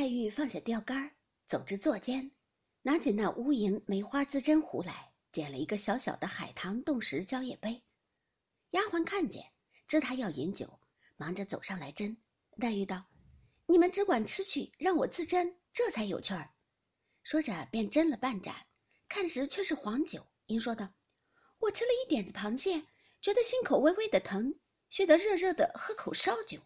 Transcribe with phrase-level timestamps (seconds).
[0.00, 1.10] 黛玉放下钓竿，
[1.46, 2.30] 走至座间，
[2.80, 7.82] 拿起那乌银梅花自针壶来，捡了一个小小的海棠冻石蕉叶杯。
[8.70, 9.52] 丫鬟看见，
[9.86, 10.80] 知她要饮酒，
[11.18, 12.16] 忙着走上来斟。
[12.58, 13.04] 黛玉道
[13.68, 16.48] ：“你们只管吃去，让我自斟，这才有趣儿。”
[17.22, 18.56] 说着便斟了半盏，
[19.06, 20.26] 看时却是黄酒。
[20.46, 20.94] 因说道
[21.60, 22.86] ：“我吃了一点子螃蟹，
[23.20, 24.58] 觉得心口微微的疼，
[24.88, 26.58] 须得热热的喝口烧酒。”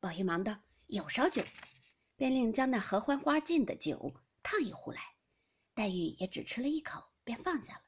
[0.00, 0.58] 宝玉忙道
[0.88, 1.42] ：“有烧酒。”
[2.16, 5.00] 便令将那合欢花浸的酒烫一壶来，
[5.74, 7.82] 黛玉也只吃了一口，便放下了。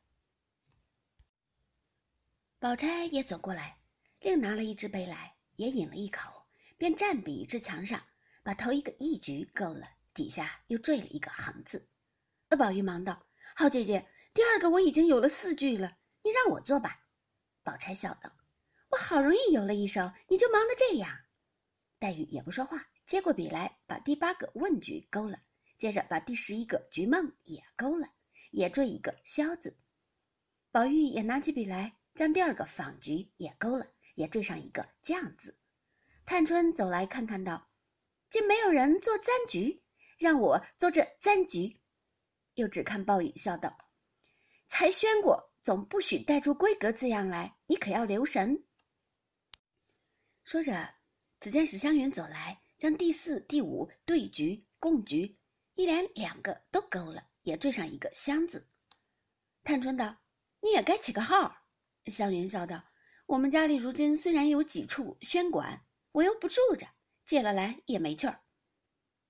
[2.58, 3.80] 宝钗也走过来，
[4.20, 6.46] 另拿了一只杯来，也饮了一口，
[6.76, 8.04] 便蘸笔至墙上，
[8.42, 11.88] 把头一个一局勾了，底下又缀了一个横字。
[12.50, 17.06] 宝玉忙道：“好姐姐，第二个我已经有了四句了，你让我做吧。”
[17.62, 18.32] 宝钗笑道
[18.90, 21.20] ：“我好容易有了一首，你就忙得这样。”
[22.00, 22.88] 黛玉也不说话。
[23.08, 25.40] 接过笔来，把第八个问句勾了，
[25.78, 28.06] 接着把第十一个菊梦也勾了，
[28.50, 29.74] 也缀一个萧字。
[30.70, 35.56] 宝玉也拿起笔来，将第二个仿菊也勾了，也缀上一个酱字。
[36.26, 37.70] 探春走来看看道
[38.28, 39.82] ：“竟没有人做簪菊，
[40.18, 41.80] 让我做这簪菊。”
[42.56, 43.74] 又只看宝玉笑道
[44.68, 48.62] ：“才宣过，总不许带出闺阁字样来，你可要留神。”
[50.44, 50.90] 说着，
[51.40, 52.60] 只见史湘云走来。
[52.78, 55.36] 将第四、第五对局、共局
[55.74, 58.68] 一连两个都勾了，也缀上一个箱子。
[59.64, 60.16] 探春道
[60.62, 61.64] ：“你也该起个号。”
[62.06, 62.84] 湘云笑道
[63.26, 66.86] ：“我们家里如今虽然有几处轩馆，我又不住着，
[67.26, 68.40] 借了来也没趣儿。”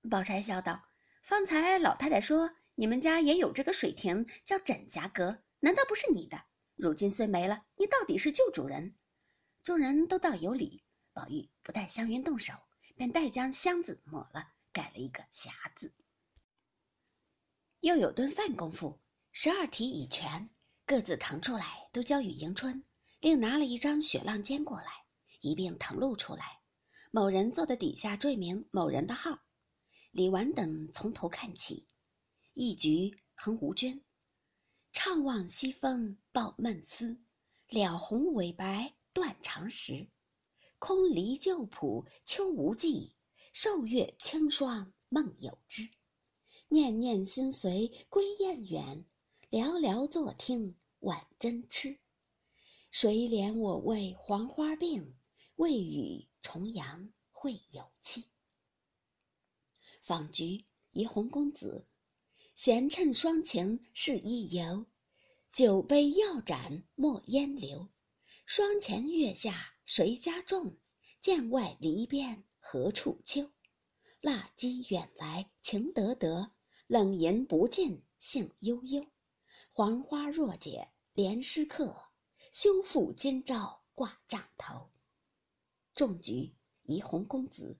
[0.09, 0.85] 宝钗笑道
[1.23, 6.39] ：“方才老太太说你们家也有这个水亭，叫枕霞阁，难道不是你的？
[6.75, 8.95] 如今虽没了，你到底是旧主人。”
[9.63, 10.83] 众人都道有理，
[11.13, 12.53] 宝玉不待湘云动手。
[12.99, 15.93] 便代将箱子抹了，改了一个匣子。
[17.79, 18.99] 又有顿饭功夫，
[19.31, 20.49] 十二题已全，
[20.85, 22.83] 各自腾出来，都交与迎春，
[23.21, 25.05] 另拿了一张雪浪笺过来，
[25.39, 26.59] 一并誊录出来。
[27.09, 29.39] 某人坐的底下缀明某人的号。
[30.11, 31.87] 李纨等从头看起，
[32.51, 34.03] 一局横无君，
[34.91, 37.17] 怅望西风抱闷思，
[37.69, 40.09] 了红尾白断肠时。
[40.79, 43.13] 空离旧谱秋无际，
[43.51, 45.89] 瘦月清霜梦有之。
[46.69, 49.05] 念念心随归雁远，
[49.51, 51.99] 寥寥坐听晚针痴。
[52.91, 55.15] 谁怜我为黄花病？
[55.55, 58.27] 未与重阳会有期。
[60.01, 61.85] 访菊怡红公子，
[62.55, 64.85] 闲趁双情是一游。
[65.51, 67.89] 酒杯要盏莫烟流，
[68.45, 69.73] 霜前月下。
[69.91, 70.77] 谁家种？
[71.19, 73.49] 剑外篱边何处秋？
[74.21, 76.51] 蜡鸡远来情得得，
[76.85, 79.03] 冷饮不尽兴悠悠。
[79.71, 82.03] 黄花若解怜诗客，
[82.51, 84.91] 休负今朝挂帐头。
[85.95, 87.75] 种菊怡红公子，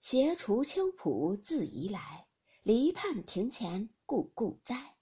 [0.00, 2.26] 携锄秋浦自移来，
[2.64, 4.96] 篱畔庭前故故栽。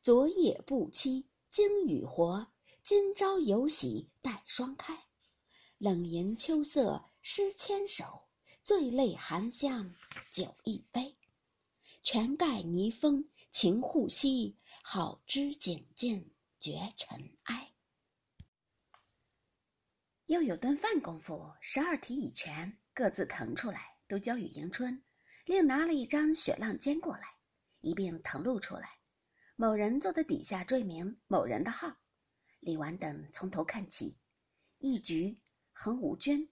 [0.00, 2.46] 昨夜不期经雨活，
[2.84, 5.06] 今朝有喜待霜开。
[5.84, 8.26] 冷吟秋色诗千首，
[8.62, 9.94] 醉泪含香
[10.30, 11.14] 酒一杯。
[12.02, 17.74] 泉盖泥封情互惜，好知景尽绝尘埃。
[20.24, 25.04] 又有顿饭功夫，十二题已全，各自腾出来，都交与迎春，
[25.44, 27.24] 另拿了一张雪浪笺过来，
[27.82, 28.88] 一并腾露出来。
[29.54, 31.94] 某人坐的底下缀明某人的号。
[32.60, 34.16] 李纨等从头看起，
[34.78, 35.38] 一局。
[35.76, 36.48] 横无君，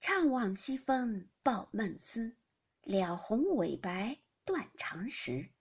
[0.00, 2.36] 怅望西风抱闷思，
[2.82, 5.52] 了红尾白断肠时。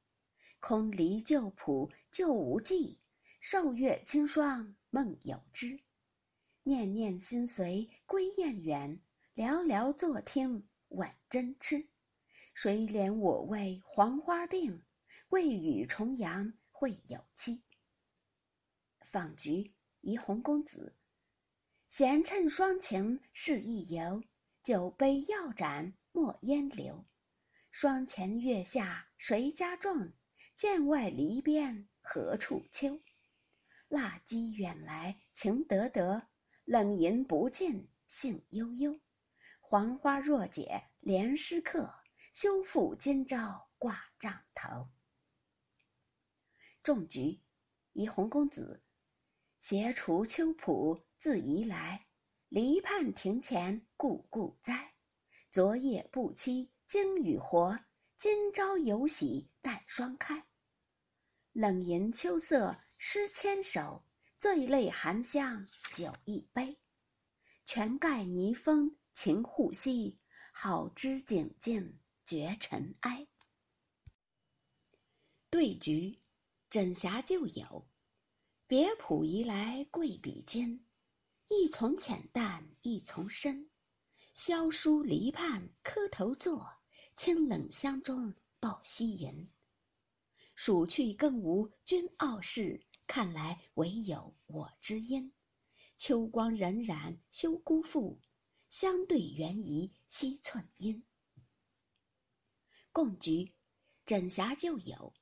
[0.60, 3.00] 空离旧谱旧无迹，
[3.40, 5.80] 瘦月清霜梦有之。
[6.64, 9.00] 念念心随归雁远，
[9.36, 11.88] 寥寥坐听晚针痴。
[12.54, 14.84] 谁怜我为黄花病？
[15.30, 17.64] 未与重阳会有期。
[19.02, 20.96] 访菊怡红公子。
[21.88, 24.24] 闲趁双晴是一游，
[24.64, 27.06] 酒杯要盏莫烟流。
[27.72, 30.12] 霜前月下谁家种？
[30.56, 33.02] 剑外篱边何处秋？
[33.88, 36.28] 蜡鸡远来情得得，
[36.66, 39.00] 冷吟不尽兴悠悠。
[39.62, 41.94] 黄花若解怜诗客，
[42.34, 44.90] 休负今朝挂帐头。
[46.82, 47.42] 种菊，
[47.94, 48.85] 怡红公子，
[49.68, 51.08] 携锄秋浦。
[51.18, 52.06] 自移来，
[52.50, 54.94] 篱畔庭前故故栽。
[55.50, 57.80] 昨夜不期经与活，
[58.20, 60.46] 今朝有喜待双开。
[61.52, 64.06] 冷吟秋色诗千首，
[64.38, 66.78] 醉泪含香酒一杯。
[67.66, 70.20] 泉盖泥封情互惜，
[70.54, 73.28] 好知景静绝尘埃。
[75.50, 76.20] 对局，
[76.70, 77.88] 枕霞旧友，
[78.78, 80.86] 别浦移来贵比肩，
[81.48, 83.70] 一从浅淡一从深。
[84.34, 86.62] 萧疏篱畔磕头坐，
[87.16, 89.50] 清冷香中抱膝吟。
[90.56, 95.32] 暑去更无君傲视，看来唯有我知音。
[95.96, 98.20] 秋光荏苒休辜负，
[98.68, 101.02] 相对缘宜惜寸阴。
[102.92, 103.54] 共菊，
[104.06, 105.14] 枕霞旧友，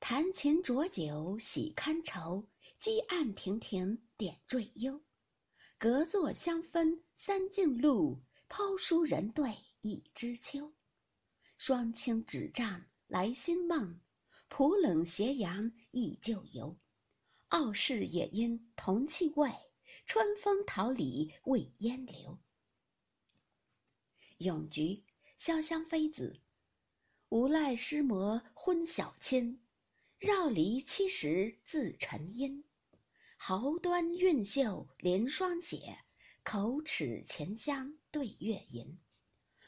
[0.00, 5.02] 弹琴酌酒喜堪愁，积案亭亭点缀幽。
[5.78, 10.72] 隔座相分三径路，抛书人对一枝秋。
[11.58, 14.00] 双清纸帐来新梦，
[14.48, 16.76] 浦冷斜阳忆旧游。
[17.48, 19.50] 傲视也因同气味，
[20.04, 22.38] 春风桃李未烟流。
[24.38, 25.04] 咏菊，
[25.38, 26.40] 潇湘妃子。
[27.28, 29.62] 无赖诗魔昏晓亲，
[30.18, 32.64] 绕篱七十自沉阴。
[33.48, 35.96] 毫端韵秀临霜写，
[36.42, 38.98] 口齿前香对月吟。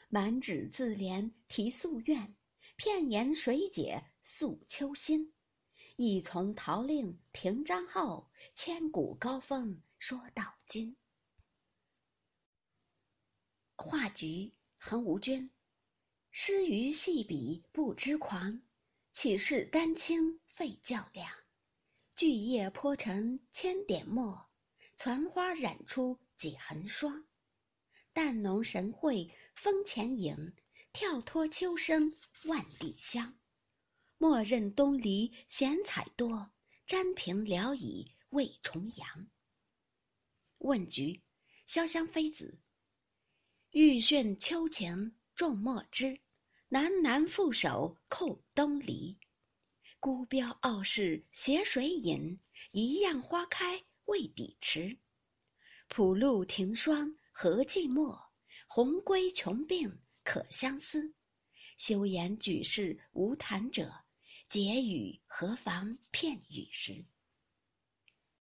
[0.09, 2.35] 满纸自怜题夙愿，
[2.75, 5.33] 片言谁解诉秋心？
[5.95, 10.97] 一从陶令平章后，千古高峰说到今。
[13.77, 15.49] 画菊，横无君。
[16.31, 18.61] 诗余细笔不知狂，
[19.13, 21.38] 岂是丹青费较量？
[22.19, 24.49] 巨叶泼成千点墨，
[24.93, 27.29] 攒花染出几痕霜。
[28.11, 30.53] 淡浓神会风前影，
[30.91, 32.13] 跳脱秋声
[32.43, 33.39] 万里香。
[34.17, 36.51] 莫认东篱闲采多，
[36.85, 39.29] 沾屏聊以慰重阳。
[40.57, 41.21] 问菊，
[41.65, 42.59] 潇湘妃子。
[43.71, 46.19] 欲炫秋情重墨汁，
[46.69, 49.17] 喃喃负手控东篱。
[50.01, 52.39] 孤标傲世携谁饮？
[52.71, 54.97] 一样花开为底迟。
[55.89, 58.17] 浦路停霜何寂寞？
[58.65, 61.13] 鸿归穷病可相思。
[61.77, 63.93] 休言举世无谈者，
[64.47, 67.05] 解语何妨片语时。